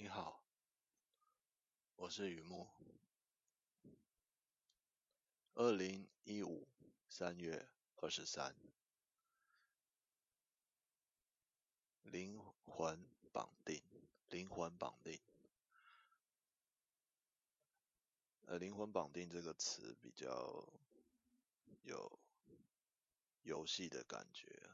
[0.00, 0.40] 你好，
[1.96, 2.68] 我是雨木。
[5.54, 6.68] 二零一五
[7.08, 8.54] 三月二十三，
[12.04, 13.82] 灵魂绑定，
[14.28, 15.20] 灵魂绑定。
[18.46, 20.64] 呃，灵魂绑定这个词比较
[21.82, 22.20] 有
[23.42, 24.70] 游戏的感觉。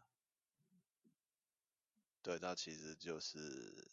[2.20, 3.88] 对，它其实就是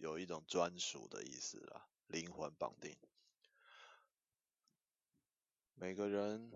[0.00, 2.96] 有一种专属的意思啦，灵魂绑定。
[5.74, 6.50] 每个人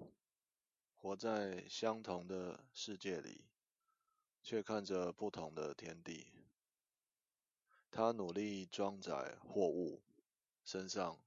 [0.94, 3.44] 活在相同的世界里，
[4.42, 6.32] 却看着不同的天地。
[7.90, 10.02] 他努力装载货物，
[10.64, 11.22] 身上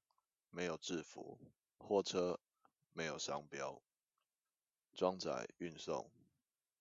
[0.50, 1.40] 没有制服，
[1.78, 2.40] 货车
[2.94, 3.80] 没有商标，
[4.96, 6.12] 装载运送，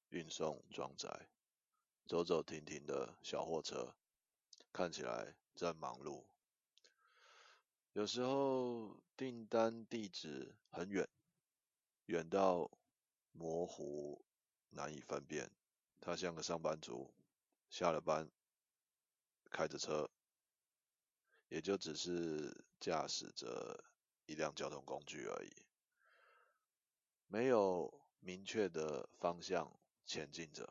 [0.08, 1.28] 运送装载，
[2.06, 3.94] 走走停停的小货车，
[4.76, 6.26] 看起来在忙碌。
[7.94, 11.08] 有时候订单地址很远，
[12.04, 12.70] 远到
[13.32, 14.22] 模糊
[14.68, 15.50] 难以分辨。
[15.98, 17.10] 他像个上班族，
[17.70, 18.30] 下了班
[19.50, 20.10] 开着车，
[21.48, 23.82] 也就只是驾驶着
[24.26, 25.50] 一辆交通工具而已，
[27.28, 30.70] 没有明确的方向前进着。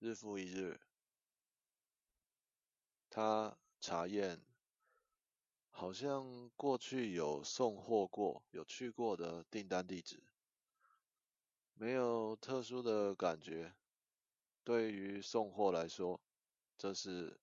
[0.00, 0.80] 日复一日，
[3.16, 4.42] 他查验。
[5.70, 10.22] 好像过去有送货过、有去过的订单地址，
[11.72, 13.74] 没有特殊的感觉。
[14.64, 16.20] 对于送货来说，
[16.76, 17.40] 这是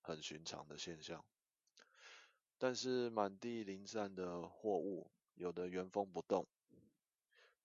[0.00, 1.22] 很寻常的现象。
[2.56, 6.46] 但是满地零散的货物，有的原封不动，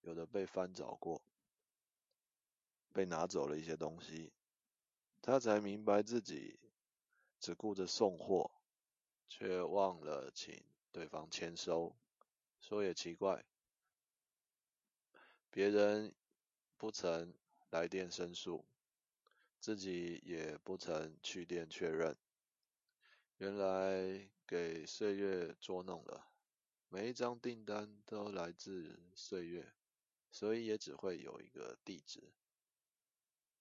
[0.01, 1.21] 有的被翻找过，
[2.91, 4.33] 被拿走了一些东西，
[5.27, 6.57] 他才明白自己
[7.41, 8.49] 只顾着送货。
[9.27, 11.93] 却忘了请对方签收，
[12.61, 13.43] 说也奇怪，
[15.51, 16.15] 别人
[16.77, 17.33] 不曾
[17.69, 18.65] 来电申诉，
[19.59, 22.17] 自己也不曾去电确认，
[23.35, 26.31] 原来给岁月捉弄了，
[26.87, 29.73] 每一张订单都来自岁月，
[30.31, 32.31] 所以也只会有一个地址，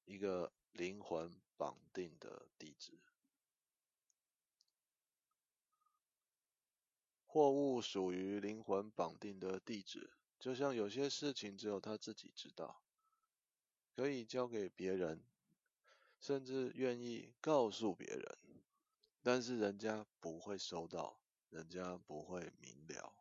[0.04, 2.98] 一个灵魂绑定的地址。
[7.24, 12.82] 货物属于灵魂绑定的地址，就像有些事情只有他自己知道，
[13.94, 15.22] 可以交给别人，
[16.18, 18.38] 甚至愿意告诉别人，
[19.22, 23.12] 但是人家不会收到，人家不会明了。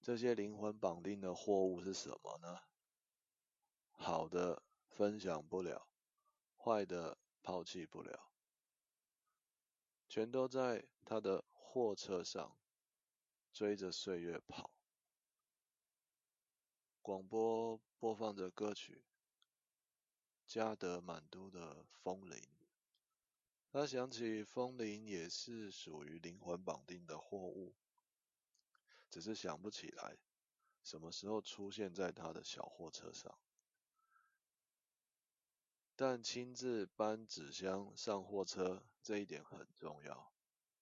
[0.00, 2.62] 这些灵魂绑定的货物是什么呢？
[3.92, 5.86] 好的分享不了，
[6.64, 8.30] 坏的抛弃不了，
[10.08, 12.56] 全都在他的货车上。
[13.52, 14.70] 追着岁月跑，
[17.02, 19.04] 广播播放着歌曲
[20.52, 22.38] 《加德满都的风铃》。
[23.70, 27.74] 他想起风铃也是属于灵魂绑定的货物，
[29.10, 30.16] 只是想不起来
[30.82, 33.36] 什么时候出现在他的小货车上。
[36.04, 40.32] 但亲自搬纸箱上货车这一点很重要，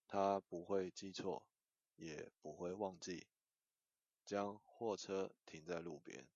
[0.08, 1.46] 他不会记错。
[1.94, 3.26] 也不会忘记
[4.24, 6.26] 将货车停在路边，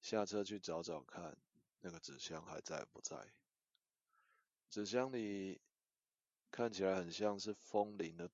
[0.00, 1.36] 下车去找找看
[1.80, 3.34] 那个纸箱还在不在。
[4.70, 5.60] 纸箱里
[6.50, 8.30] 看起来很像是风铃的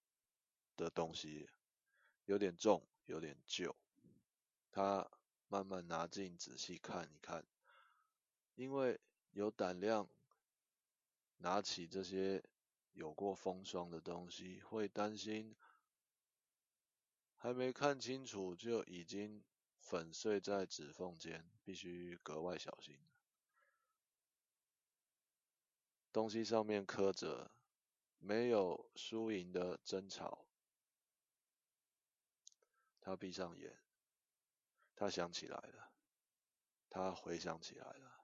[0.76, 1.50] 的东西，
[2.26, 3.74] 有点重，有点旧。
[4.70, 5.10] 他
[5.48, 7.44] 慢慢拿近仔细看一看，
[8.54, 9.00] 因为
[9.32, 10.08] 有胆量
[11.38, 12.42] 拿起这些
[12.92, 15.56] 有过风霜的东西，会担心。
[17.36, 19.42] 还没看清楚就已经
[19.76, 23.00] 粉碎在指缝间，必须格外小心。
[26.12, 27.50] 东西上面刻着
[28.20, 30.46] “没有输赢的争吵”。
[33.00, 33.76] 他闭上眼，
[34.94, 35.92] 他想起来了，
[36.88, 38.21] 他回想起来了，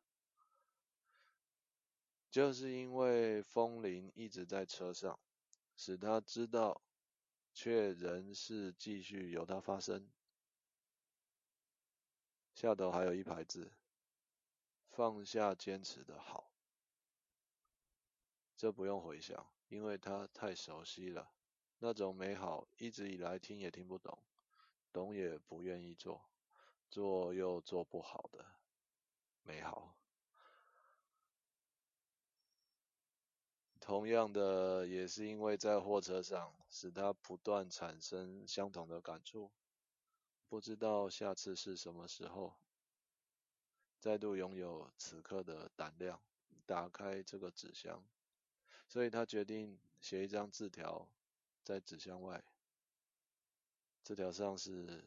[2.38, 5.18] 就是因为风铃一直在车上，
[5.76, 6.80] 使他知道。
[7.52, 10.08] 却仍是继续由它发生。
[12.54, 13.72] 下头还有一排字：
[14.86, 16.52] 放下坚持的好。
[18.54, 21.32] 这不用回想，因为它太熟悉了。
[21.78, 24.16] 那种美好，一直以来听也听不懂，
[24.92, 26.30] 懂也不愿意做，
[26.88, 28.46] 做又做不好的
[29.42, 29.98] 美好。
[33.88, 39.50] 同样的，也是因为在货车上，使他不断产生相同的感触。
[40.46, 42.52] 不知道下次是什么时候，
[43.98, 46.20] 再度拥有此刻的胆量，
[46.66, 48.04] 打开这个纸箱。
[48.86, 51.08] 所以他决定写一张字条
[51.64, 52.44] 在纸箱外。
[54.02, 55.02] 字条上是：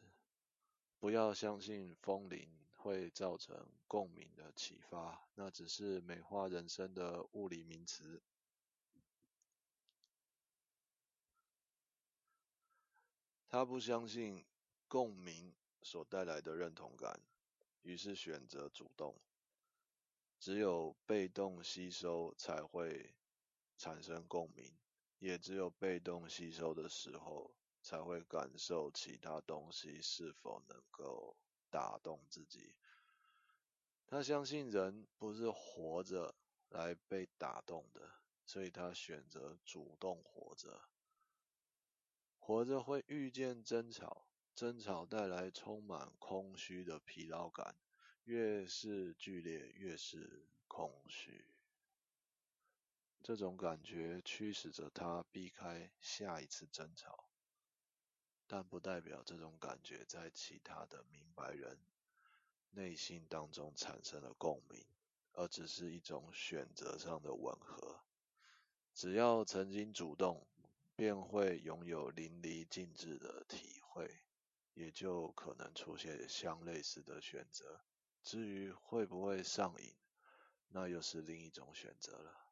[0.98, 8.20] 不要相信风铃会造成共鸣的启发，那只是美化人生的物理名词。
[13.52, 14.46] 他不相信
[14.88, 17.20] 共鸣所带来的认同感，
[17.82, 19.14] 于是选择主动。
[20.40, 23.14] 只有被动吸收才会
[23.76, 24.74] 产生共鸣，
[25.18, 31.36] 也只有被动吸收的时候，才会感受其他东西是否能够
[31.68, 32.74] 打动自己。
[34.06, 36.34] 他相信人不是活着
[36.70, 38.14] 来被打动的，
[38.46, 40.88] 所以他选择主动活着。
[42.44, 47.76] 活着会遇见争吵，争吵带来充满空虚的疲劳感，
[48.24, 51.46] 越是剧烈，越是空虚。
[53.22, 57.28] 这种感觉驱使着他避开下一次争吵，
[58.48, 61.78] 但不代表这种感觉在其他的明白人
[62.72, 64.84] 内心当中产生了共鸣，
[65.30, 68.00] 而只是一种选择上的吻合。
[68.92, 70.44] 只要曾经主动。
[70.94, 74.10] 便会拥有淋漓尽致的体会，
[74.74, 77.80] 也就可能出现相类似的选择。
[78.22, 79.94] 至于会不会上瘾，
[80.68, 82.51] 那又是另一种选择了。